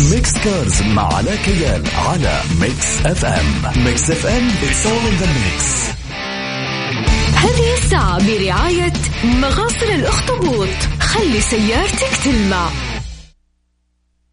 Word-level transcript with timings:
Mix 0.00 0.32
Cars 0.44 0.82
مع 0.82 1.14
علاء 1.14 1.36
كيال 1.36 1.82
على 1.96 2.40
Mix 2.60 3.06
FM. 3.06 3.84
Mix 3.84 4.10
FM 4.10 4.48
it's 4.48 4.86
all 4.86 5.06
in 5.10 5.22
the 5.22 5.26
mix. 5.26 5.62
هذه 7.36 7.78
الساعة 7.78 8.18
برعاية 8.26 8.92
مغاسل 9.24 9.86
الأخطبوط. 9.86 10.68
خلي 11.00 11.40
سيارتك 11.40 12.16
تلمع. 12.24 12.68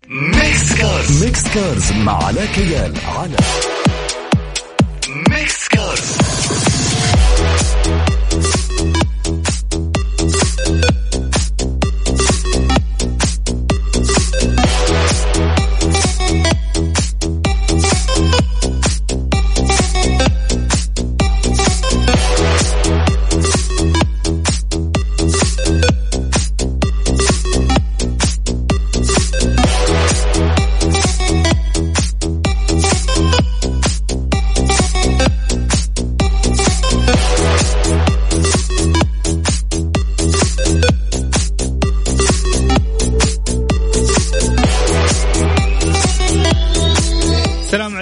Mix 0.07 0.73
Cars. 0.73 1.23
Mix 1.23 1.47
Cars 1.47 1.91
مع 1.91 2.23
علاء 2.23 2.45
كيال 2.45 2.93
على 3.17 3.37
Mix 5.29 5.67
Cars. 5.67 6.20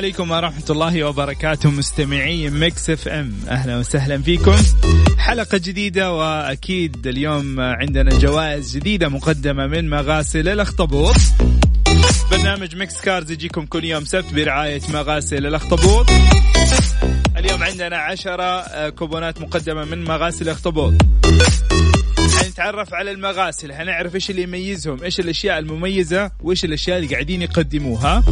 عليكم 0.10 0.32
ورحمة 0.32 0.66
الله 0.70 1.04
وبركاته 1.04 1.72
مستمعي 1.72 2.50
Mix 2.50 2.90
FM. 2.90 3.34
أهلا 3.50 3.78
وسهلا 3.78 4.22
فيكم. 4.22 4.56
حلقة 5.18 5.58
جديدة 5.58 6.14
وأكيد 6.14 7.08
اليوم 7.08 7.60
عندنا 7.60 8.20
جوائز 8.20 8.78
جديدة 8.78 9.10
مقدمة 9.10 9.68
من 9.68 9.90
مغاسل 9.90 10.50
الأخطبوط. 10.50 11.16
برنامج 12.32 12.76
Mix 12.76 13.02
Cars 13.02 13.32
يجيكم 13.32 13.66
كل 13.66 13.84
يوم 13.84 14.06
سبت 14.06 14.34
برعاية 14.34 14.82
مغاسل 14.94 15.46
الأخطبوط. 15.46 16.10
اليوم 17.38 17.64
عندنا 17.64 17.98
عشرة 17.98 18.90
كوبونات 18.90 19.42
مقدمة 19.42 19.86
من 19.86 20.04
مغاسل 20.04 20.46
الأخطبوط. 20.46 20.94
حنتعرف 22.44 22.94
على 22.94 23.12
المغاسل 23.12 23.74
حنعرف 23.74 24.16
إيش 24.16 24.30
اللي 24.30 24.42
يميزهم 24.42 25.04
إيش 25.04 25.20
الأشياء 25.20 25.60
المميزة 25.60 26.32
وإيش 26.42 26.66
الأشياء 26.66 26.98
اللي 26.98 27.10
قاعدين 27.10 27.42
يقدموها. 27.42 28.24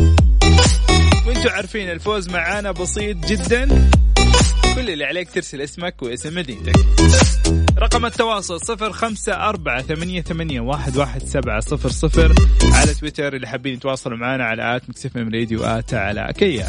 وأنتم 1.27 1.49
عارفين 1.49 1.91
الفوز 1.91 2.29
معانا 2.29 2.71
بسيط 2.71 3.17
جدا. 3.25 3.89
كل 4.75 4.89
اللي 4.89 5.05
عليك 5.05 5.31
ترسل 5.31 5.61
اسمك 5.61 6.01
واسم 6.01 6.35
مدينتك. 6.35 6.75
رقم 7.77 8.05
التواصل 8.05 8.59
صفر 8.61 8.91
خمسة 8.91 9.33
أربعة 9.33 9.81
ثمانية, 9.81 10.21
ثمانية 10.21 10.59
واحد, 10.59 10.97
واحد 10.97 11.23
سبعة 11.23 11.59
صفر 11.59 11.89
صفر. 11.89 12.35
على 12.63 12.93
تويتر 12.93 13.35
اللي 13.35 13.47
حابين 13.47 13.73
يتواصلوا 13.73 14.17
معنا 14.17 14.45
على 14.45 14.75
at 14.75 14.89
Mix 14.89 15.17
FM 15.17 15.29
Radio 15.33 15.63
at 15.63 15.93
علاء 15.93 16.33
كيال. 16.37 16.67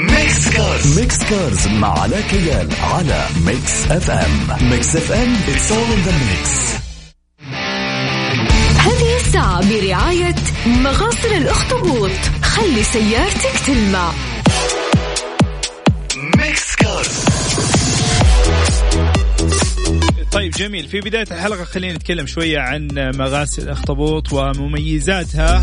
Mix 0.00 0.48
Cars. 0.50 1.00
Mix 1.00 1.18
Cars 1.18 1.68
مع 1.68 2.00
علاء 2.00 2.20
كيال 2.20 2.68
على 2.82 3.26
Mix 3.46 3.90
FM. 3.90 4.70
Mix 4.70 4.96
FM 4.96 5.36
it's 5.46 5.70
all 5.70 5.92
in 5.96 6.08
the 6.08 6.12
mix. 6.12 6.72
هذه 8.78 9.16
الساعة 9.16 9.70
برعاية 9.70 10.34
مغاسل 10.66 11.28
الأخطبوط. 11.28 12.10
خلي 12.62 12.82
سيارتك 12.82 13.58
تلمع. 13.66 14.12
Mix 16.36 16.76
Cars 16.76 17.24
طيب 20.32 20.50
جميل. 20.50 20.88
في 20.88 21.00
بداية 21.00 21.26
الحلقة 21.30 21.64
خلينا 21.64 21.94
نتكلم 21.94 22.26
شوية 22.26 22.58
عن 22.58 22.88
مغاسل 22.92 23.62
الأخطبوط 23.62 24.32
ومميزاتها. 24.32 25.62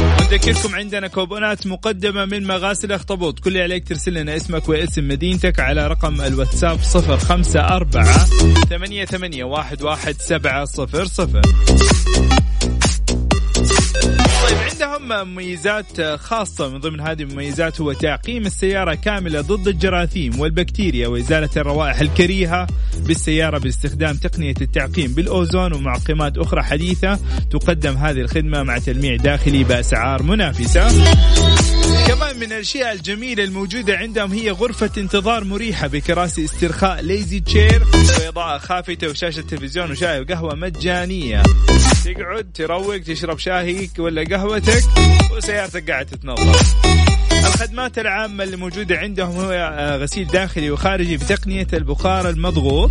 ونذكركم 0.00 0.74
عندنا 0.74 1.06
كوبونات 1.08 1.66
مقدمة 1.66 2.24
من 2.24 2.46
مغاسل 2.46 2.86
الأخطبوط. 2.88 3.40
كل 3.40 3.50
اللي 3.50 3.62
عليك 3.62 3.88
ترسل 3.88 4.14
لنا 4.14 4.36
اسمك 4.36 4.68
واسم 4.68 5.08
مدينتك 5.08 5.60
على 5.60 5.86
رقم 5.86 6.20
الواتساب 6.20 6.78
054 6.94 8.54
88 8.70 9.42
11700 9.54 11.40
عندهم 14.86 15.28
مميزات 15.28 16.00
خاصة. 16.00 16.68
من 16.68 16.78
ضمن 16.78 17.00
هذه 17.00 17.22
المميزات 17.22 17.80
هو 17.80 17.92
تعقيم 17.92 18.46
السيارة 18.46 18.94
كاملة 18.94 19.40
ضد 19.40 19.68
الجراثيم 19.68 20.40
والبكتيريا 20.40 21.08
وإزالة 21.08 21.48
الروائح 21.56 22.00
الكريهة 22.00 22.66
بالسيارة 23.06 23.58
باستخدام 23.58 24.16
تقنية 24.16 24.54
التعقيم 24.60 25.14
بالأوزون 25.14 25.72
ومعقمات 25.72 26.38
أخرى 26.38 26.62
حديثة 26.62 27.18
تقدم 27.50 27.96
هذه 27.96 28.20
الخدمة 28.20 28.62
مع 28.62 28.78
تلميع 28.78 29.16
داخلي 29.16 29.64
بأسعار 29.64 30.22
منافسة. 30.22 30.86
كمان 32.06 32.36
من 32.36 32.52
الأشياء 32.52 32.92
الجميلة 32.92 33.44
الموجودة 33.44 33.96
عندهم 33.96 34.32
هي 34.32 34.50
غرفة 34.50 34.90
انتظار 34.98 35.44
مريحة 35.44 35.86
بكراسي 35.86 36.44
استرخاء 36.44 37.00
ليزي 37.00 37.40
تشير 37.40 37.82
واضاءه 38.26 38.58
خافتة 38.58 39.08
وشاشة 39.08 39.40
تلفزيون 39.40 39.90
وشاي 39.90 40.20
وقهوة 40.20 40.54
مجانية. 40.54 41.42
تقعد 42.04 42.52
تروق 42.54 42.98
تشرب 42.98 43.38
شاهيك 43.38 43.90
ولا 43.98 44.24
قهوتك 44.24 44.84
وسيارتك 45.36 45.90
قاعدة 45.90 46.08
تتنظف. 46.08 46.76
الخدمات 47.46 47.98
العامة 47.98 48.44
اللي 48.44 48.56
موجودة 48.56 48.96
عندهم 48.96 49.36
هو 49.36 49.98
غسيل 50.02 50.26
داخلي 50.26 50.70
وخارجي 50.70 51.16
بتقنية 51.16 51.66
البخار 51.72 52.28
المضغوط. 52.28 52.90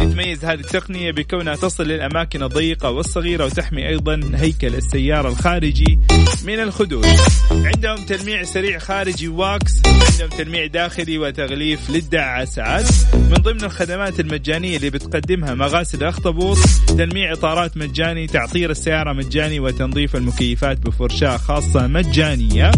تتميز 0.00 0.44
هذه 0.44 0.60
التقنية 0.60 1.12
بكونها 1.12 1.54
تصل 1.54 1.84
للأماكن 1.84 2.42
الضيقة 2.42 2.90
والصغيرة 2.90 3.44
وتحمي 3.44 3.88
أيضا 3.88 4.20
هيكل 4.34 4.74
السيارة 4.74 5.28
الخارجي 5.28 5.98
من 6.44 6.60
الخدوش 6.60 7.06
عندهم 7.50 7.96
تلميع 7.96 8.42
سريع 8.42 8.78
خارجي 8.78 9.28
واكس 9.28 9.72
عندهم 9.86 10.28
تلميع 10.38 10.66
داخلي 10.66 11.18
وتغليف 11.18 11.90
للدعاسات 11.90 12.86
من 13.14 13.34
ضمن 13.34 13.64
الخدمات 13.64 14.20
المجانية 14.20 14.76
اللي 14.76 14.90
بتقدمها 14.90 15.54
مغاسل 15.54 15.98
الأخطبوط 15.98 16.58
تلميع 16.88 17.32
إطارات 17.32 17.76
مجاني 17.76 18.26
تعطير 18.26 18.70
السيارة 18.70 19.12
مجاني 19.12 19.60
وتنظيف 19.60 20.16
المكيفات 20.16 20.78
بفرشاة 20.78 21.36
خاصة 21.36 21.86
مجانية. 21.86 22.70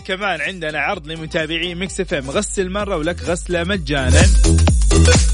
كمان 0.00 0.40
عندنا 0.40 0.78
عرض 0.78 1.06
لمتابعي 1.06 1.74
Mix 1.74 2.00
FM. 2.00 2.30
غسل 2.30 2.70
مره 2.70 2.96
ولك 2.96 3.22
غسلة 3.22 3.64
مجانا. 3.64 4.22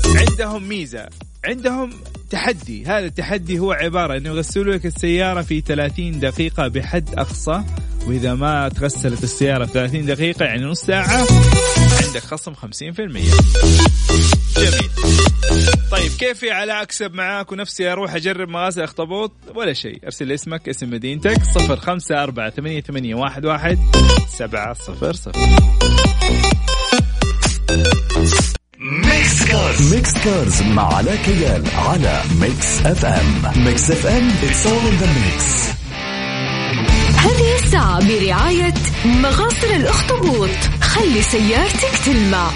عندهم 0.07 0.69
ميزة. 0.69 1.09
عندهم 1.45 1.91
تحدي. 2.31 2.85
هذا 2.87 3.07
التحدي 3.07 3.59
هو 3.59 3.73
عبارة 3.73 4.17
أنه 4.17 4.29
يغسلوا 4.29 4.75
لك 4.75 4.87
السيارة 4.87 5.43
في 5.43 5.61
30 5.61 6.21
دقيقة 6.21 6.69
بحد 6.69 7.15
أقصى. 7.15 7.63
وإذا 8.07 8.35
ما 8.35 8.69
تغسلت 8.69 9.25
السيارة 9.25 9.65
في 9.65 9.73
30 9.73 10.07
دقيقة 10.07 10.45
يعني 10.45 10.65
نص 10.65 10.81
ساعة 10.81 11.27
عندك 12.07 12.23
خصم 12.23 12.55
50% 12.55 12.57
جميل. 14.57 14.91
طيب 15.91 16.11
كيف 16.19 16.45
علاء 16.45 16.83
أكسب 16.83 17.15
معاك؟ 17.15 17.53
ونفسي 17.53 17.93
أروح 17.93 18.15
أجرب 18.15 18.49
مغاسل 18.49 18.83
أخطبوط؟ 18.83 19.33
ولا 19.55 19.73
شيء. 19.73 20.01
أرسل 20.05 20.33
اسمك 20.33 20.69
اسم 20.69 20.91
مدينتك. 20.91 21.43
صفر 21.55 21.77
خمسة 21.77 22.23
أربعة 22.23 22.51
ثمانية, 22.51 22.81
ثمانية 22.81 23.15
واحد, 23.15 23.45
واحد 23.45 23.79
سبعة 24.29 24.75
صفر 24.75 25.13
صفر. 25.13 25.39
Mix 28.79 29.45
Cars 29.49 29.95
Mix 29.95 30.25
Cars 30.25 30.63
مع 30.63 30.95
علاء 30.95 31.17
كيال 31.17 31.63
على 31.77 32.23
Mix 32.41 32.87
FM 32.87 33.65
Mix 33.65 33.91
FM 33.91 34.31
it's 34.31 34.67
all 34.67 34.87
in 34.91 35.03
the 35.03 35.07
mix. 35.07 35.67
هذه 37.17 37.65
الساعة 37.65 38.09
برعاية 38.09 38.75
مغاصر 39.05 39.67
الأخطبوط. 39.77 40.51
خلي 40.81 41.23
سيارتك 41.23 41.93
تلمع. 42.07 42.51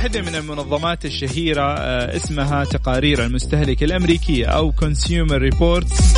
واحدة 0.00 0.22
من 0.22 0.34
المنظمات 0.34 1.04
الشهيرة 1.04 1.74
آه، 1.78 2.16
اسمها 2.16 2.64
تقارير 2.64 3.24
المستهلك 3.24 3.82
الأمريكية 3.82 4.46
أو 4.46 4.72
Consumer 4.72 5.52
Reports. 5.52 6.16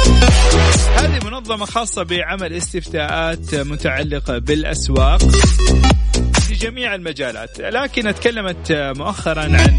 هذه 0.97 1.25
منظمة 1.25 1.65
خاصة 1.65 2.03
بعمل 2.03 2.53
استفتاءات 2.53 3.55
متعلقة 3.55 4.39
بالأسواق 4.39 5.23
في 6.33 6.55
جميع 6.55 6.95
المجالات. 6.95 7.61
لكن 7.61 8.15
تكلمت 8.15 8.73
مؤخرا 8.73 9.43
عن 9.43 9.79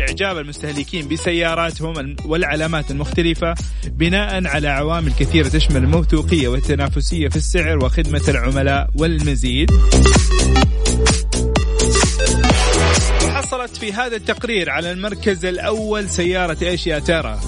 إعجاب 0.00 0.38
المستهلكين 0.38 1.08
بسياراتهم 1.08 2.16
والعلامات 2.24 2.90
المختلفة 2.90 3.54
بناء 3.84 4.46
على 4.46 4.68
عوامل 4.68 5.12
كثيرة 5.12 5.48
تشمل 5.48 5.76
الموثوقية 5.76 6.48
والتنافسية 6.48 7.28
في 7.28 7.36
السعر 7.36 7.84
وخدمة 7.84 8.22
العملاء 8.28 8.90
والمزيد. 8.96 9.70
حصلت 13.74 13.84
في 13.84 13.92
هذا 13.92 14.16
التقرير 14.16 14.70
على 14.70 14.92
المركز 14.92 15.44
الأول 15.44 16.08
سيارة 16.08 16.56
إيش 16.62 16.86
يا 16.86 16.98
ترى 16.98 17.40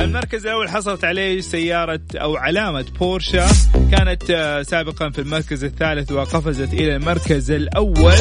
المركز 0.00 0.46
الأول 0.46 0.68
حصلت 0.68 1.04
عليه 1.04 1.40
سيارة 1.40 2.00
أو 2.14 2.36
علامة 2.36 2.84
بورشا. 2.98 3.46
كانت 3.90 4.30
آه، 4.30 4.62
سابقا 4.62 5.10
في 5.10 5.20
المركز 5.20 5.64
الثالث 5.64 6.12
وقفزت 6.12 6.72
إلى 6.72 6.96
المركز 6.96 7.50
الأول. 7.50 8.14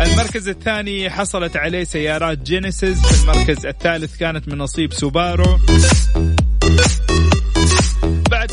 المركز 0.00 0.48
الثاني 0.48 1.10
حصلت 1.10 1.56
عليه 1.56 1.84
سيارات 1.84 2.38
جينيسيس. 2.38 3.06
في 3.06 3.22
المركز 3.22 3.66
الثالث 3.66 4.16
كانت 4.16 4.48
من 4.48 4.58
نصيب 4.58 4.92
سوبارو. 4.92 5.58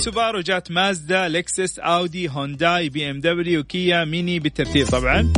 سوبارو 0.01 0.39
جات 0.39 0.71
مازدا 0.71 1.27
لكسس 1.27 1.79
أودي 1.79 2.29
هونداي 2.29 2.89
بي 2.89 3.11
إم 3.11 3.19
دبليو 3.19 3.63
كيا 3.63 4.05
ميني 4.05 4.39
بالترتيب 4.39 4.87
طبعا 4.87 5.33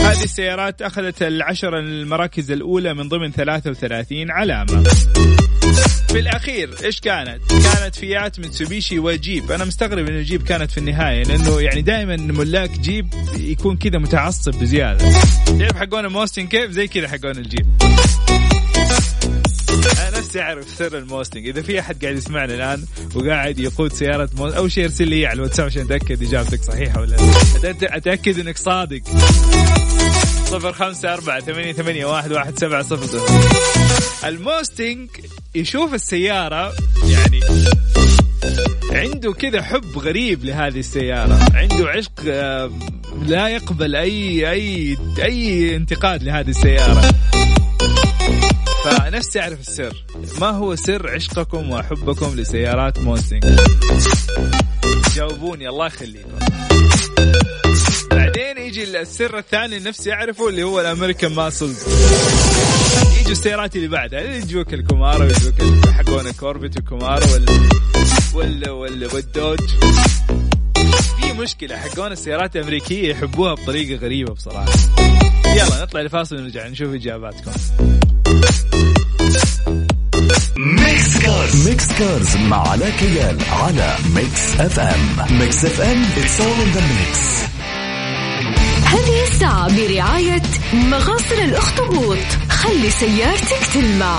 هذه 0.00 0.24
السيارات 0.24 0.82
أخذت 0.82 1.22
العشر 1.22 1.78
المراكز 1.78 2.50
الأولى 2.50 2.94
من 2.94 3.08
ضمن 3.08 3.32
33 3.32 4.30
علامة 4.30 4.82
في 6.08 6.18
الأخير 6.18 6.74
إيش 6.84 7.00
كانت؟ 7.00 7.40
كانت 7.50 7.94
فيات 7.94 8.40
متسوبيشي 8.40 8.98
وجيب، 8.98 9.52
أنا 9.52 9.64
مستغرب 9.64 10.06
إنه 10.06 10.22
جيب 10.22 10.42
كانت 10.42 10.70
في 10.70 10.78
النهاية 10.78 11.22
لأنه 11.22 11.60
يعني 11.60 11.82
دائما 11.82 12.16
ملاك 12.16 12.70
جيب 12.70 13.14
يكون 13.36 13.76
كذا 13.76 13.98
متعصب 13.98 14.52
بزيادة. 14.52 15.10
تعرف 15.46 15.76
حقون 15.76 16.04
الموستنج 16.04 16.46
كيف؟ 16.46 16.70
زي 16.70 16.86
كذا 16.86 17.08
حقون 17.08 17.38
الجيب. 17.38 17.66
اعرف 20.36 20.68
سر 20.78 20.98
الموستنج 20.98 21.48
إذا 21.48 21.62
في 21.62 21.80
أحد 21.80 22.04
قاعد 22.04 22.16
يسمعنا 22.16 22.54
الآن 22.54 22.84
وقاعد 23.14 23.58
يقود 23.58 23.92
سيارة 23.92 24.30
موستنج 24.36 24.56
اول 24.56 24.72
شيء 24.72 24.84
ارسل 24.84 25.08
لي 25.08 25.26
على 25.26 25.36
الواتساب 25.36 25.66
عشان 25.66 25.82
أتأكد 25.82 26.22
إجابتك 26.22 26.62
صحيحة 26.62 27.00
ولا 27.00 27.16
لا. 27.16 27.96
اتاكد 27.96 28.38
إنك 28.38 28.58
صادق. 28.58 29.00
صفر 30.44 30.72
خمسة 30.72 31.14
أربعة 31.14 31.40
ثمانية, 31.40 31.72
ثمانية 31.72 32.06
واحد, 32.06 32.32
واحد 32.32 32.58
سبعة 32.58 32.82
صفر 32.82 33.06
صفر. 33.06 34.28
الموستنج 34.28 35.08
يشوف 35.54 35.94
السيارة 35.94 36.72
يعني 37.08 37.40
عنده 38.92 39.32
كذا 39.32 39.62
حب 39.62 39.98
غريب 39.98 40.44
لهذه 40.44 40.78
السيارة. 40.78 41.38
عنده 41.54 41.88
عشق 41.88 42.12
آه، 42.28 42.70
لا 43.26 43.48
يقبل 43.48 43.96
أي 43.96 44.50
أي 44.50 44.96
أي 45.22 45.76
انتقاد 45.76 46.22
لهذه 46.22 46.48
السيارة. 46.48 47.14
فنفسي 48.84 49.40
أعرف 49.40 49.60
السر. 49.60 50.04
ما 50.40 50.50
هو 50.50 50.74
سر 50.74 51.10
عشقكم 51.14 51.70
وحبكم 51.70 52.36
لسيارات 52.36 52.98
موستنج 52.98 53.44
جاوبوني 55.14 55.68
الله 55.68 55.86
يخليكم. 55.86 56.38
بعدين 58.10 58.58
يجي 58.58 59.00
السر 59.00 59.38
الثاني 59.38 59.78
نفسي 59.78 60.12
أعرفه 60.12 60.48
اللي 60.48 60.62
هو 60.62 60.80
ال 60.80 60.86
American 60.86 61.32
muscle. 61.32 61.74
يجوا 63.20 63.32
السيارات 63.32 63.76
اللي 63.76 63.88
بعدها 63.88 64.20
يجوك 64.20 64.74
الكامارو 64.74 65.24
يجوك 65.24 65.88
حقون 65.88 66.26
الكورفت 66.26 66.76
الكامارو 66.76 67.26
وال 67.32 67.68
وال 68.34 68.70
وال 68.70 69.14
والدوج. 69.14 69.60
في 71.20 71.32
مشكلة 71.32 71.76
حقون 71.76 72.12
السيارات 72.12 72.56
الأمريكية 72.56 73.10
يحبوها 73.10 73.54
بطريقة 73.54 74.04
غريبة 74.04 74.34
بصراحة. 74.34 74.72
يلا 75.46 75.82
نطلع 75.82 76.00
لفاصل 76.00 76.36
ونرجع 76.36 76.68
نشوف 76.68 76.94
إجاباتكم. 76.94 77.52
Mix 80.56 81.18
Cars 81.18 81.68
Mix 81.68 81.92
Cars 81.98 82.36
مع 82.36 82.68
علاء 82.68 82.90
كيال 82.90 83.36
على 83.52 83.96
Mix 84.14 84.60
FM 84.60 85.38
Mix 85.38 85.64
FM 85.64 86.04
it's 86.04 86.40
all 86.40 86.58
in 86.64 86.76
the 86.76 86.80
mix. 86.80 87.18
هذه 88.84 89.22
الساعة 89.30 89.76
برعاية 89.76 90.42
مغاصر 90.72 91.34
الأخطبوط. 91.44 92.18
خلي 92.48 92.90
سيارتك 92.90 93.66
تلمع. 93.74 94.18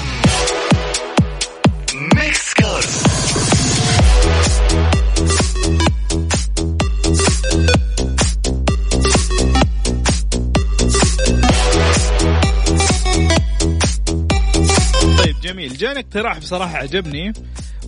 جاني 15.79 15.99
اقتراح 15.99 16.37
بصراحة 16.37 16.77
عجبني 16.77 17.33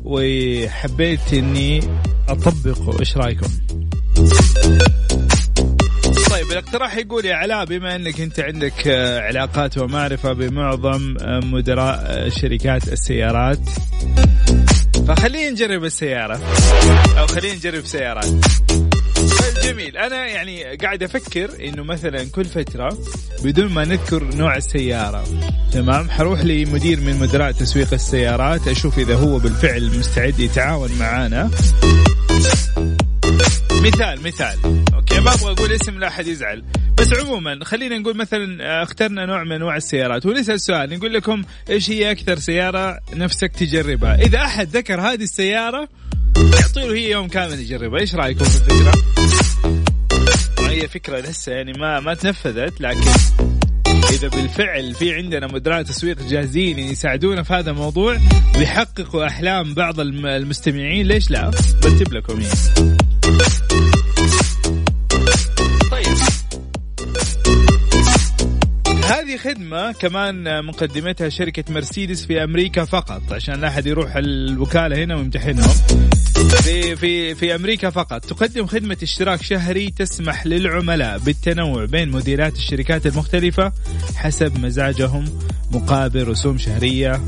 وحبيت 0.04 1.34
إني 1.34 1.80
أطبقه. 2.30 3.00
إيش 3.00 3.18
رأيكم؟ 3.18 3.48
طيب 6.30 6.52
الاقتراح 6.52 6.98
يقول 6.98 7.26
يا 7.26 7.36
علاء 7.36 7.66
بما 7.66 7.96
إنك 7.96 8.22
أنت 8.22 8.40
عندك 8.40 8.88
آه، 8.88 9.20
علاقات 9.20 9.78
ومعرفة 9.78 10.34
بمعظم 10.34 11.18
آه، 11.22 11.40
مدراء 11.40 12.04
آه، 12.06 12.30
شركات 12.30 12.88
السيارات 12.88 13.60
فخلينا 15.08 15.50
نجرب 15.50 15.84
السيارة. 15.84 16.40
أو 17.20 17.28
خلينا 17.28 17.56
نجرب 17.56 17.86
سيارات. 17.86 18.26
جميل. 19.74 19.98
أنا 19.98 20.28
يعني 20.28 20.76
قاعد 20.76 21.04
أفكر 21.04 21.50
إنه 21.68 21.84
مثلا 21.84 22.24
كل 22.24 22.46
فترة 22.46 22.98
بدون 23.44 23.72
ما 23.72 23.86
نذكر 23.86 24.24
نوع 24.24 24.58
السيارة 24.58 25.24
تمام؟ 25.72 26.10
حروح 26.10 26.42
لمدير 26.42 27.00
من 27.00 27.20
مدراء 27.20 27.52
تسويق 27.52 27.94
السيارات 27.94 28.68
أشوف 28.68 29.00
إذا 29.00 29.16
هو 29.16 29.40
بالفعل 29.40 30.00
مستعد 30.00 30.40
يتعاون 30.40 30.92
معانا. 31.00 31.50
مثال 33.72 34.22
مثال. 34.24 34.86
أوكي 34.94 35.20
ما 35.20 35.34
أبغى 35.34 35.52
أقول 35.52 35.72
اسم 35.72 36.00
لا 36.00 36.08
أحد 36.08 36.28
يزعل. 36.28 36.64
بس 36.98 37.14
عموما 37.14 37.66
خلينا 37.66 37.98
نقول 37.98 38.18
مثلا 38.18 38.64
آه، 38.64 38.84
اخترنا 38.84 39.26
نوع 39.26 39.44
من 39.44 39.52
أنواع 39.52 39.76
السيارات. 39.76 40.26
ونسأل 40.26 40.62
سؤال 40.62 40.98
نقول 40.98 41.14
لكم 41.14 41.44
إيش 41.70 41.90
هي 41.90 42.12
أكثر 42.12 42.40
سيارة 42.40 43.00
نفسك 43.14 43.52
تجربها؟ 43.52 44.16
إذا 44.16 44.40
أحد 44.40 44.68
ذكر 44.78 45.02
هذه 45.02 45.24
السيارة 45.24 45.90
يعطي 46.38 46.88
له 46.88 46.94
هي 46.96 47.12
يوم 47.12 47.28
كامل 47.28 47.60
يجربها. 47.60 48.00
إيش 48.00 48.16
رأيكم 48.16 48.46
في 48.46 48.58
الفكرة؟ 48.58 49.21
هي 50.82 50.88
فكرة 50.88 51.20
لسه 51.20 51.52
يعني 51.52 51.74
ما 51.74 52.00
ما 52.00 52.14
تنفذت 52.14 52.82
لكن 52.82 53.10
إذا 54.14 54.28
بالفعل 54.28 54.96
في 54.96 55.14
عندنا 55.14 55.48
مدراء 55.48 55.82
تسويق 55.82 56.24
جاهزين 56.24 56.80
يساعدونا 56.80 57.44
في 57.44 57.54
هذا 57.54 57.72
الموضوع 57.72 58.18
ويحققوا 58.58 59.28
أحلام 59.28 59.74
بعض 59.74 60.00
المستمعين 60.00 61.08
ليش 61.08 61.32
لا؟ 61.32 61.52
برتب 61.84 62.14
لكم 62.14 62.42
طيب. 65.92 66.18
هذه 69.06 69.38
خدمة 69.38 69.92
كمان 69.92 70.66
مقدمتها 70.66 71.30
شركة 71.30 71.74
مرسيدس 71.74 72.26
في 72.26 72.44
أمريكا 72.44 72.86
فقط 72.86 73.22
عشان 73.32 73.56
لا 73.56 73.68
أحد 73.68 73.86
يروح 73.86 74.16
الوكالة 74.16 75.04
هنا 75.04 75.16
ويمتحنهم. 75.16 75.74
في 76.50 76.96
في 76.96 77.36
في 77.36 77.56
أمريكا 77.56 77.90
فقط. 77.90 78.26
تقدم 78.26 78.68
خدمة 78.68 78.98
اشتراك 79.04 79.44
شهري 79.44 79.92
تسمح 79.92 80.48
للعملاء 80.48 81.18
بالتنوع 81.18 81.86
بين 81.86 82.12
موديلات 82.12 82.56
الشركات 82.56 83.06
المختلفة 83.06 83.72
حسب 84.16 84.60
مزاجهم 84.60 85.26
مقابل 85.72 86.28
رسوم 86.28 86.58
شهرية. 86.58 87.22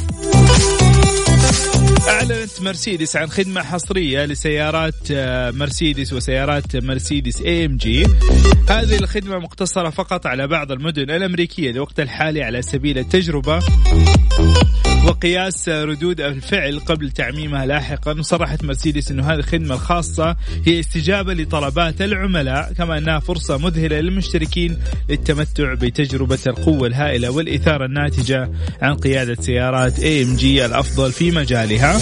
أعلنت 2.07 2.61
مرسيدس 2.61 3.15
عن 3.15 3.29
خدمة 3.29 3.61
حصرية 3.63 4.25
لسيارات 4.25 4.95
آه، 5.11 5.51
مرسيدس 5.51 6.13
وسيارات 6.13 6.75
مرسيدس 6.75 7.41
اي 7.41 7.65
ام 7.65 7.77
جي 7.77 8.05
هذه 8.69 8.95
الخدمة 8.95 9.39
مقتصرة 9.39 9.89
فقط 9.89 10.25
على 10.25 10.47
بعض 10.47 10.71
المدن 10.71 11.09
الأمريكية 11.09 11.71
لوقت 11.71 11.99
الحالي 11.99 12.43
على 12.43 12.61
سبيل 12.61 12.97
التجربة. 12.97 13.59
وقياس 15.07 15.69
ردود 15.69 16.21
الفعل 16.21 16.79
قبل 16.79 17.11
تعميمها 17.11 17.65
لاحقا 17.65 18.19
وصرحت 18.19 18.63
مرسيدس 18.63 19.11
إنه 19.11 19.23
هذه 19.23 19.39
الخدمه 19.39 19.75
الخاصة 19.75 20.35
هي 20.65 20.79
استجابة 20.79 21.33
لطلبات 21.33 22.01
العملاء 22.01 22.73
كما 22.73 22.97
أنها 22.97 23.19
فرصة 23.19 23.57
مذهلة 23.57 23.99
للمشتركين 23.99 24.77
للتمتع 25.09 25.73
بتجربة 25.73 26.39
القوة 26.47 26.87
الهائلة 26.87 27.29
والإثارة 27.31 27.85
الناتجة 27.85 28.51
عن 28.81 28.95
قيادة 28.95 29.41
سيارات 29.41 29.99
جي 29.99 30.65
الأفضل 30.65 31.11
في 31.11 31.31
مجالها. 31.31 31.99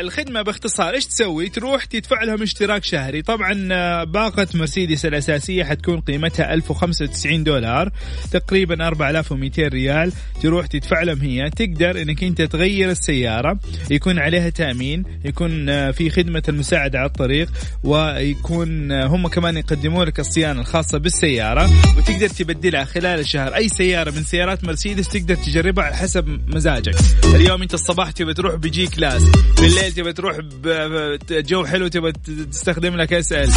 الخدمة 0.00 0.42
باختصار 0.42 0.94
إيش 0.94 1.06
تسوي؟ 1.06 1.48
تروح 1.48 1.84
تدفع 1.84 2.22
لهم 2.22 2.42
اشتراك 2.42 2.84
شهري، 2.84 3.22
طبعا 3.22 3.68
آه، 3.72 4.04
باقة 4.04 4.46
مرسيدس 4.54 5.06
الأساسية 5.06 5.64
حتكون 5.64 6.00
قيمتها 6.00 6.54
1095 6.54 7.44
دولار 7.44 7.90
تقريبا 8.32 8.86
4200 8.86 9.68
ريال، 9.68 10.12
تروح 10.42 10.66
تدفع 10.66 11.02
لهم 11.02 11.20
هي، 11.20 11.50
تقدر 11.50 12.02
إنك 12.02 12.24
أنت 12.24 12.42
تغير 12.42 12.90
السيارة، 12.90 13.58
يكون 13.90 14.18
عليها 14.18 14.50
تأمين، 14.50 15.04
يكون 15.24 15.68
آه، 15.68 15.90
في 15.90 16.10
خدمة 16.10 16.42
المساعدة 16.48 16.98
على 16.98 17.06
الطريق، 17.06 17.48
ويكون 17.84 18.92
آه، 18.92 19.06
هم 19.06 19.28
كمان 19.28 19.56
يقدموا 19.56 20.04
لك 20.04 20.20
الصيانة 20.20 20.60
الخاصة 20.60 20.98
بالسيارة، 20.98 21.70
وتقدر 21.96 22.28
تبدلها 22.28 22.84
خلال 22.84 23.20
الشهر، 23.20 23.54
أي 23.54 23.68
سيارة 23.68 24.10
من 24.10 24.24
سيارات 24.24 24.64
مرسيدس 24.64 25.08
تقدر 25.08 25.34
تجربها 25.34 25.84
على 25.84 25.96
حسب 25.96 26.40
مزاجك، 26.46 26.94
اليوم 27.34 27.62
أنت 27.62 27.74
الصباح 27.74 28.10
تبي 28.10 28.34
تروح 28.34 28.54
ب 28.54 28.86
G-Class. 28.86 29.22
بالليل 29.60 29.92
تبى 29.92 30.12
تروح 30.12 30.36
بجو 30.40 31.64
حلو 31.64 31.88
تبى 31.88 32.12
تستخدم 32.52 32.96
لك 32.96 33.12
SL 33.12 33.52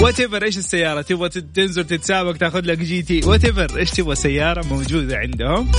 whatever 0.00 0.44
إيش 0.44 0.58
السيارة؟ 0.58 1.02
تبغى 1.02 1.28
تنزل 1.28 1.84
تتسابق 1.84 2.36
تاخذ 2.36 2.60
لك 2.60 2.78
GT 2.78 3.20
whatever 3.24 3.76
إيش 3.78 3.90
تبغى؟ 3.90 4.14
سيارة 4.14 4.66
موجودة 4.66 5.16
عندهم. 5.16 5.72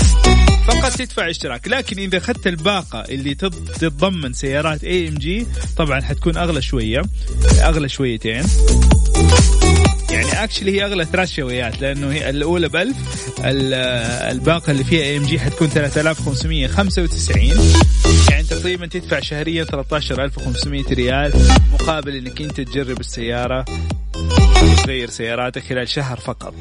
فقط 0.68 0.92
تدفع 0.92 1.30
اشتراك. 1.30 1.68
لكن 1.68 2.00
إذا 2.00 2.18
أخذت 2.18 2.48
الباقة 2.48 3.00
اللي 3.00 3.36
تتضمن 3.36 4.34
سيارات 4.34 4.84
AMG 4.84 5.48
طبعا 5.78 6.02
حتكون 6.02 6.38
أغلى 6.38 6.62
شوية. 6.62 7.02
أغلى 7.60 7.90
شويتين. 7.90 8.44
يعني 10.14 10.44
actually 10.44 10.72
هي 10.72 10.86
أغلى 10.86 11.06
ثلاث 11.06 11.34
شويات 11.34 11.82
لأنه 11.82 12.12
هي 12.12 12.30
الأولى 12.30 12.70
ب 12.70 12.76
1000 12.76 12.96
الباقة 13.40 14.72
اللي 14.72 14.84
فيها 14.84 15.04
AMG 15.04 15.40
حتكون 15.40 15.70
3595 15.70 17.74
يعني 18.30 18.44
تقريبا 18.44 18.86
تدفع 18.86 19.20
شهريا 19.20 19.64
13500 19.64 20.84
ريال 20.92 21.34
مقابل 21.74 22.16
إنك 22.16 22.42
أنت 22.42 22.62
تجرب 22.62 23.00
السيارة 23.00 23.66
وتغير 24.64 25.10
سياراتك 25.10 25.64
خلال 25.64 25.90
شهر 25.90 26.20
فقط. 26.20 26.54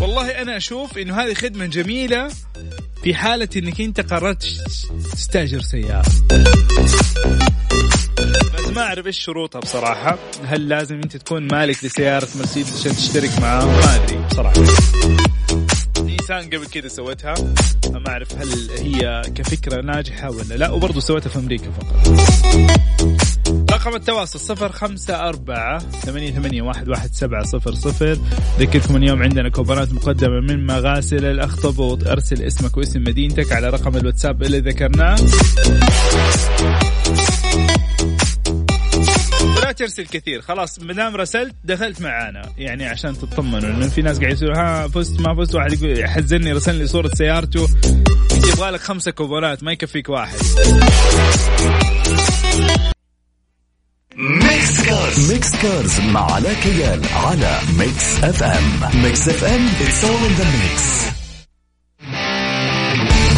والله 0.00 0.30
أنا 0.30 0.56
أشوف 0.56 0.98
إنه 0.98 1.20
هذه 1.20 1.34
خدمة 1.34 1.66
جميلة 1.66 2.28
في 3.02 3.14
حالة 3.14 3.48
إنك 3.56 3.80
أنت 3.80 4.00
قررت 4.00 4.46
تستاجر 5.12 5.60
سيارة. 5.60 6.12
ما 8.74 8.82
أعرف 8.82 9.06
إيش 9.06 9.18
شروطها 9.18 9.60
بصراحة. 9.60 10.18
هل 10.44 10.68
لازم 10.68 10.94
أنت 10.94 11.16
تكون 11.16 11.46
مالك 11.46 11.84
لسيارة 11.84 12.28
مرسيدس 12.36 12.80
عشان 12.80 12.92
تشترك 12.92 13.38
معاهم 13.40 13.68
ما 13.68 13.94
أدري 13.94 14.16
بصراحة. 14.30 14.60
نيسان 16.00 16.46
قبل 16.46 16.66
كذا 16.66 16.88
سوتها. 16.88 17.34
ما 17.90 18.08
أعرف 18.08 18.32
هل 18.32 18.70
هي 18.78 19.22
كفكرة 19.34 19.80
ناجحة 19.80 20.30
ولا 20.30 20.54
لا 20.54 20.70
وبرضه 20.70 21.00
سوتها 21.00 21.28
في 21.28 21.38
أمريكا 21.38 21.70
فقط. 21.70 22.20
رقم 23.70 23.94
التواصل 23.94 24.40
صفر 24.40 24.72
خمسة 24.72 25.28
أربعة 25.28 25.78
ثمانية, 25.78 26.32
ثمانية 26.32 26.62
واحد, 26.62 26.88
واحد 26.88 27.10
سبعة 27.12 27.44
صفر 27.44 27.74
صفر. 27.74 28.18
ذكركم 28.58 28.96
اليوم 28.96 29.22
عندنا 29.22 29.48
كوبونات 29.48 29.92
مقدمة 29.92 30.40
من 30.40 30.66
مغاسل 30.66 31.24
الأخطبوط. 31.24 32.08
أرسل 32.08 32.42
اسمك 32.42 32.76
واسم 32.76 33.00
مدينتك 33.00 33.52
على 33.52 33.70
رقم 33.70 33.96
الواتساب 33.96 34.42
اللي 34.42 34.58
ذكرناه. 34.60 35.16
ترسل 39.74 40.06
كثير. 40.06 40.40
خلاص 40.40 40.78
ما 40.78 40.92
دام 40.92 41.16
رسلت 41.16 41.54
دخلت 41.64 42.00
معانا. 42.02 42.42
يعني 42.58 42.86
عشان 42.86 43.18
تطمنوا 43.18 43.60
لأنه 43.60 43.88
في 43.88 44.02
ناس 44.02 44.20
قاعد 44.20 44.42
يقولوا 44.42 44.58
ها 44.58 44.88
فزت 44.88 45.20
ما 45.20 45.34
فزت. 45.34 45.54
واحد 45.54 45.72
يقول 45.72 45.98
يحزني 45.98 46.52
رسل 46.52 46.74
لي 46.74 46.86
صورة 46.86 47.10
سيارته. 47.14 47.68
يبغى 48.52 48.70
لك 48.70 48.80
خمسة 48.80 49.10
كوبونات 49.10 49.62
ما 49.62 49.72
يكفيك 49.72 50.08
واحد. 50.08 50.38
Mix 54.16 54.86
Cars 54.86 55.32
Mix 55.32 55.56
Cars 55.62 56.00
مع 56.00 56.32
علاء 56.32 56.54
كيال 56.54 57.00
على 57.14 57.58
Mix 57.78 58.24
FM 58.24 59.02
Mix 59.02 59.28
FM 59.28 59.66
it's 59.66 60.04
all 60.04 60.16
in 60.16 60.32
the 60.32 60.44
mix 60.44 61.04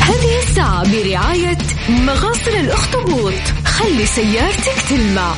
هذه 0.01 0.43
الساعة 0.43 0.93
برعاية 0.93 1.59
مغاصر 1.89 2.51
الأخطبوط. 2.51 3.35
خلي 3.65 4.07
سيارتك 4.07 4.83
تلمع. 4.89 5.35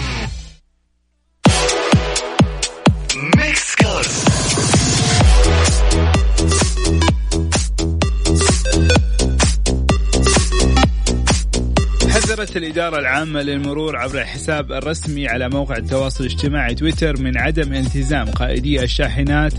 حذرت 12.38 12.56
الإدارة 12.56 12.98
العامة 12.98 13.42
للمرور 13.42 13.96
عبر 13.96 14.18
الحساب 14.20 14.72
الرسمي 14.72 15.28
على 15.28 15.48
موقع 15.48 15.76
التواصل 15.76 16.24
الاجتماعي 16.24 16.74
تويتر 16.74 17.20
من 17.20 17.38
عدم 17.38 17.72
التزام 17.72 18.30
قائدي 18.30 18.82
الشاحنات 18.82 19.52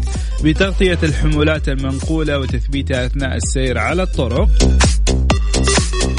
بتغطية 0.43 0.97
الحمولات 1.03 1.69
المنقولة 1.69 2.39
وتثبيتها 2.39 3.05
أثناء 3.05 3.35
السير 3.35 3.77
على 3.77 4.03
الطرق 4.03 4.49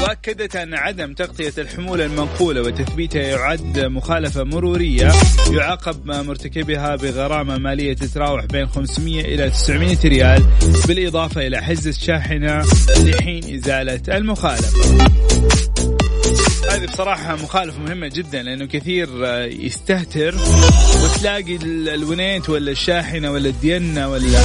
واكدت 0.01 0.55
أن 0.55 0.73
عدم 0.73 1.13
تغطية 1.13 1.53
الحمولة 1.57 2.05
المنقولة 2.05 2.61
وتثبيتها 2.61 3.21
يعد 3.21 3.79
مخالفة 3.79 4.43
مرورية 4.43 5.11
يعاقب 5.51 6.07
مرتكبها 6.07 6.95
بغرامة 6.95 7.57
مالية 7.57 7.93
تتراوح 7.93 8.45
بين 8.45 8.67
500 8.67 9.21
إلى 9.21 9.49
900 9.49 9.97
ريال 10.05 10.43
بالإضافة 10.87 11.47
إلى 11.47 11.61
حجز 11.61 11.87
الشاحنة 11.87 12.65
لحين 13.05 13.55
إزالة 13.55 14.17
المخالفة. 14.17 15.70
هذه 16.71 16.85
بصراحة 16.85 17.35
مخالفة 17.35 17.79
مهمة 17.79 18.07
جدا 18.07 18.43
لأنه 18.43 18.65
كثير 18.65 19.09
يستهتر 19.45 20.35
وتلاقي 21.03 21.55
الونيت 21.95 22.49
ولا 22.49 22.71
الشاحنة 22.71 23.31
ولا 23.31 23.49
الدينة 23.49 24.09
ولا 24.09 24.39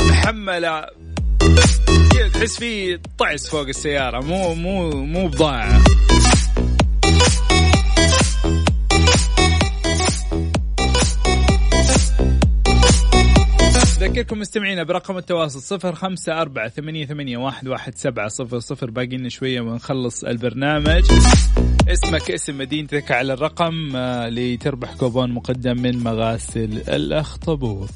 محملة 0.00 0.86
تحس 2.34 2.56
في 2.58 2.98
طعس 3.18 3.48
فوق 3.48 3.68
السيارة 3.68 4.20
مو 4.20 4.54
مو 4.54 4.90
مو 4.90 5.28
بضاعة 5.28 5.84
أذكركم 14.16 14.38
مستمعينا 14.38 14.82
برقم 14.82 15.18
التواصل 15.18 15.62
صفر 15.62 15.94
خمسة 15.94 16.40
أربعة 16.40 16.68
ثمانية, 16.68 17.06
ثمانية 17.06 17.36
واحد, 17.36 17.68
واحد 17.68 17.94
سبعة 17.94 18.28
صفر 18.28 18.58
صفر. 18.58 18.90
باقي 18.90 19.16
لنا 19.16 19.28
شوية 19.28 19.60
ونخلص 19.60 20.24
البرنامج. 20.24 21.04
اسمك 21.88 22.30
اسم 22.30 22.58
مدينتك 22.58 23.12
على 23.12 23.32
الرقم 23.32 23.96
آه، 23.96 24.28
لتربح 24.28 24.94
كوبون 24.94 25.32
مقدم 25.32 25.82
من 25.82 25.98
مغاسل 25.98 26.82
الأخطبوط. 26.88 27.88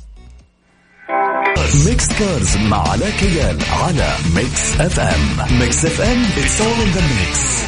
Mix 1.86 2.18
Cars 2.18 2.56
مع 2.56 2.88
علاء 2.88 3.10
كيال 3.10 3.58
على 3.70 4.16
Mix 4.36 4.80
FM. 4.80 5.58
Mix 5.60 5.84
FM 5.84 6.22
it's 6.22 6.60
all 6.60 6.80
in 6.80 6.90
the 6.90 7.00
mix 7.00 7.60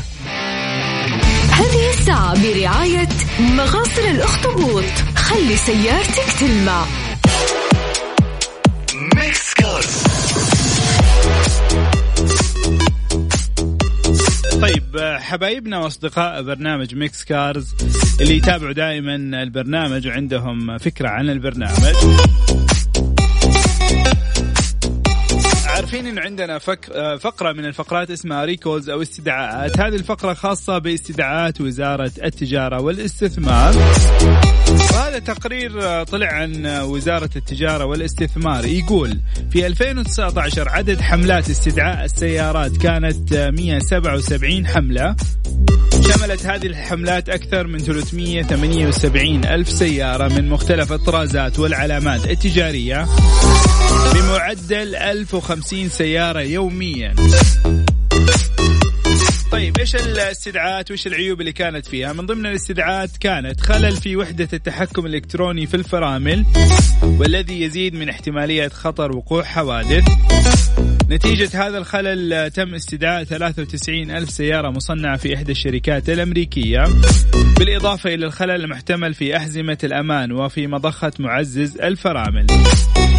هذه 1.52 1.90
الساعة 1.90 2.42
برعاية 2.42 3.08
مغاسل 3.40 4.02
الأخطبوط. 4.10 4.84
خلي 5.16 5.56
سيارتك 5.56 6.32
تلمع. 6.40 7.01
طيب 14.92 15.18
حبايبنا 15.20 15.78
وأصدقاء 15.78 16.42
برنامج 16.42 16.94
Mix 16.94 17.24
Cars 17.24 17.74
اللي 18.20 18.36
يتابعوا 18.36 18.72
دائما 18.72 19.14
البرنامج 19.14 20.08
وعندهم 20.08 20.78
فكرة 20.78 21.08
عن 21.08 21.30
البرنامج. 21.30 21.94
انه 26.06 26.20
عندنا 26.20 26.58
فك... 26.58 26.92
فقرة 27.20 27.52
من 27.52 27.64
الفقرات 27.64 28.10
اسمها 28.10 28.44
ريكولز 28.44 28.90
أو 28.90 29.02
استدعاءات. 29.02 29.80
هذه 29.80 29.94
الفقرة 29.94 30.34
خاصة 30.34 30.78
باستدعاءات 30.78 31.60
وزارة 31.60 32.12
التجارة 32.24 32.82
والاستثمار. 32.82 33.74
وهذا 34.92 35.18
تقرير 35.18 36.02
طلع 36.04 36.26
عن 36.26 36.66
وزارة 36.66 37.30
التجارة 37.36 37.84
والاستثمار. 37.84 38.64
يقول 38.64 39.20
في 39.50 39.66
2019 39.66 40.68
عدد 40.68 41.00
حملات 41.00 41.50
استدعاء 41.50 42.04
السيارات 42.04 42.76
كانت 42.76 43.32
177 43.34 44.66
حملة. 44.66 45.16
شملت 46.18 46.46
هذه 46.46 46.66
الحملات 46.66 47.28
أكثر 47.28 47.66
من 47.66 47.78
378 47.78 49.44
ألف 49.44 49.68
سيارة 49.68 50.28
من 50.28 50.48
مختلف 50.48 50.92
الطرازات 50.92 51.58
والعلامات 51.58 52.30
التجارية 52.30 53.06
بمعدل 54.14 54.96
1050 54.96 55.88
سيارة 55.88 56.40
يوميا 56.40 57.14
طيب 59.52 59.78
إيش 59.78 59.96
الاستدعاءات 59.96 60.90
وإيش 60.90 61.06
العيوب 61.06 61.40
اللي 61.40 61.52
كانت 61.52 61.86
فيها؟ 61.86 62.12
من 62.12 62.26
ضمن 62.26 62.46
الاستدعاءات 62.46 63.16
كانت 63.16 63.60
خلل 63.60 63.96
في 63.96 64.16
وحدة 64.16 64.48
التحكم 64.52 65.06
الإلكتروني 65.06 65.66
في 65.66 65.74
الفرامل 65.74 66.44
والذي 67.02 67.62
يزيد 67.62 67.94
من 67.94 68.08
احتمالية 68.08 68.68
خطر 68.68 69.16
وقوع 69.16 69.42
حوادث. 69.42 70.04
نتيجة 71.12 71.66
هذا 71.66 71.78
الخلل 71.78 72.50
تم 72.50 72.74
استدعاء 72.74 73.24
93 73.24 74.10
ألف 74.10 74.30
سيارة 74.30 74.70
مصنعة 74.70 75.16
في 75.16 75.34
إحدى 75.34 75.52
الشركات 75.52 76.10
الأمريكية. 76.10 76.84
بالإضافة 77.58 78.14
إلى 78.14 78.26
الخلل 78.26 78.50
المحتمل 78.50 79.14
في 79.14 79.36
أحزمة 79.36 79.78
الأمان 79.84 80.32
وفي 80.32 80.66
مضخة 80.66 81.12
معزز 81.18 81.78
الفرامل. 81.78 82.46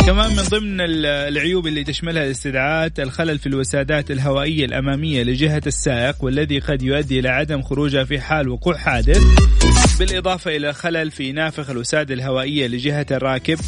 كمان 0.06 0.36
من 0.36 0.44
ضمن 0.44 0.78
العيوب 1.02 1.68
اللي 1.68 1.84
تشملها 1.84 2.24
الاستدعاءات 2.24 3.00
الخلل 3.00 3.40
في 3.40 3.48
الوسادات 3.48 4.12
الهوائية 4.12 4.66
الأمامية 4.66 5.24
لجهة 5.24 5.62
السائق 5.68 6.24
والذي 6.24 6.60
قد 6.60 6.82
يؤدي 6.82 7.20
إلى 7.20 7.30
عدم 7.30 7.62
خروجها 7.62 8.04
في 8.04 8.20
حال 8.20 8.50
وقوع 8.50 8.78
حادث 8.78 9.22
بالإضافة 10.00 10.56
إلى 10.56 10.74
خلل 10.74 11.12
في 11.12 11.32
نافخ 11.32 11.70
الوسادة 11.70 12.14
الهوائية 12.14 12.68
لجهة 12.68 13.06
الراكب 13.12 13.60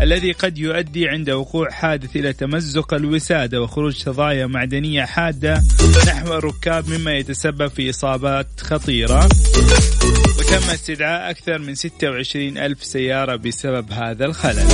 الذي 0.00 0.32
قد 0.32 0.58
يؤدي 0.58 1.08
عند 1.08 1.30
وقوع 1.30 1.70
حادث 1.70 2.16
إلى 2.16 2.32
تمزق 2.32 2.94
الوسادة 2.94 3.62
وخروج 3.62 4.02
تضايا 4.02 4.46
معدنية 4.46 5.04
حادة 5.04 5.62
نحو 6.06 6.34
الركاب 6.34 6.88
مما 6.88 7.12
يتسبب 7.12 7.66
في 7.66 7.90
إصابات 7.90 8.46
خطيرة. 8.60 9.28
وتم 10.38 10.70
استدعاء 10.70 11.30
أكثر 11.30 11.58
من 11.58 11.74
26 11.74 12.58
ألف 12.58 12.84
سيارة 12.84 13.36
بسبب 13.36 13.92
هذا 13.92 14.24
الخلل. 14.24 14.66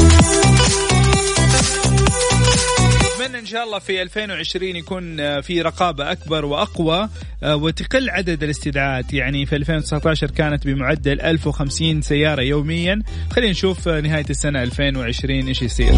نتمنى 3.27 3.41
إن 3.41 3.47
شاء 3.47 3.65
الله 3.65 3.79
في 3.79 4.03
2020 4.03 4.77
يكون 4.77 5.21
آه، 5.21 5.41
في 5.41 5.63
رقابة 5.63 6.13
أكبر 6.13 6.45
وأقوى 6.45 7.09
آه، 7.43 7.57
وتقل 7.57 8.11
عدد 8.11 8.43
الاستدعاءات. 8.43 9.15
يعني 9.15 9.47
في 9.47 9.57
2019 9.57 10.31
كانت 10.31 10.67
بمعدل 10.67 11.21
1050 11.21 12.03
سيارة 12.03 12.43
يوميا. 12.43 13.03
خلينا 13.31 13.51
نشوف 13.51 13.89
آه، 13.89 14.01
نهاية 14.01 14.25
السنة 14.31 14.63
2020 14.63 15.49
إيش 15.49 15.63
يصير. 15.63 15.95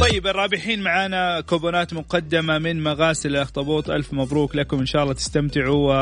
طيب 0.00 0.26
الرابحين 0.26 0.82
معانا 0.82 1.40
كوبونات 1.40 1.94
مقدمة 1.94 2.58
من 2.58 2.82
مغاسل 2.82 3.30
الأخطبوط 3.30 3.90
ألف 3.90 4.12
مبروك 4.12 4.56
لكم. 4.56 4.78
إن 4.78 4.86
شاء 4.86 5.02
الله 5.02 5.14
تستمتعوا 5.14 5.92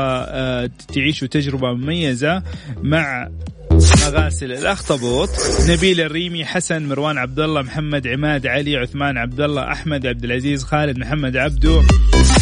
وتعيشوا 0.63 1.27
تجربة 1.27 1.73
مميزة 1.73 2.43
مع 2.83 3.29
مغاسل 3.75 4.51
الأخطبوط. 4.51 5.29
نبيل 5.69 6.01
الريمي 6.01 6.45
حسن 6.45 6.85
مروان 6.85 7.17
عبد 7.17 7.39
الله 7.39 7.61
محمد 7.61 8.07
عماد 8.07 8.47
علي 8.47 8.77
عثمان 8.77 9.17
عبد 9.17 9.41
الله 9.41 9.71
أحمد 9.71 10.07
عبد 10.07 10.23
العزيز 10.23 10.63
خالد 10.63 10.97
محمد 10.97 11.37
عبدو 11.37 11.83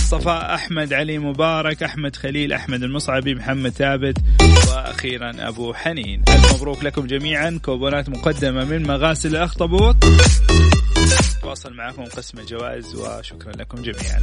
صفاء 0.09 0.53
أحمد 0.53 0.93
علي 0.93 1.17
مبارك 1.17 1.83
أحمد 1.83 2.15
خليل 2.15 2.53
أحمد 2.53 2.83
المصعبي 2.83 3.35
محمد 3.35 3.71
ثابت 3.71 4.17
وأخيرا 4.41 5.31
أبو 5.39 5.73
حنين. 5.73 6.23
ألف 6.29 6.53
مبروك 6.55 6.83
لكم 6.83 7.07
جميعا. 7.07 7.59
كوبونات 7.65 8.09
مقدمة 8.09 8.65
من 8.65 8.83
مغاسل 8.83 9.29
الأخطبوط. 9.29 9.95
تواصل 11.53 11.73
معكم 11.73 12.03
قسم 12.03 12.39
الجوائز 12.39 12.95
وشكرا 12.95 13.51
لكم 13.51 13.81
جميعا. 13.81 14.21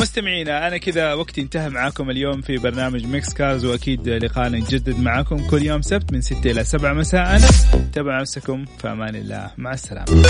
مستمعينا 0.00 0.68
أنا 0.68 0.78
كذا 0.78 1.14
وقتي 1.14 1.40
انتهى 1.40 1.68
معاكم 1.68 2.10
اليوم 2.10 2.40
في 2.40 2.56
برنامج 2.56 3.04
Mix 3.04 3.34
Cars 3.34 3.64
وأكيد 3.64 4.08
لقاءنا 4.08 4.58
يتجدد 4.58 5.00
معاكم 5.00 5.50
كل 5.50 5.62
يوم 5.62 5.82
سبت 5.82 6.12
من 6.12 6.20
6 6.20 6.50
إلى 6.50 6.64
7 6.64 6.92
مساء. 6.92 7.40
تابعوا 7.92 8.20
نفسكم 8.20 8.64
في 8.64 8.88
أمان 8.88 9.14
الله. 9.14 9.50
مع 9.58 9.72
السلامة. 9.72 10.22